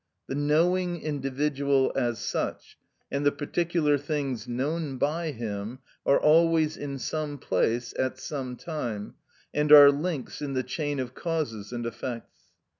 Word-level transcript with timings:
The 0.27 0.33
knowing 0.33 0.99
individual 1.03 1.91
as 1.95 2.17
such, 2.17 2.75
and 3.11 3.23
the 3.23 3.31
particular 3.31 3.99
things 3.99 4.47
known 4.47 4.97
by 4.97 5.29
him, 5.29 5.77
are 6.07 6.19
always 6.19 6.75
in 6.75 6.97
some 6.97 7.37
place, 7.37 7.93
at 7.99 8.17
some 8.17 8.55
time, 8.55 9.13
and 9.53 9.71
are 9.71 9.91
links 9.91 10.41
in 10.41 10.53
the 10.53 10.63
chain 10.63 10.99
of 10.99 11.13
causes 11.13 11.71
and 11.71 11.85
effects. 11.85 12.39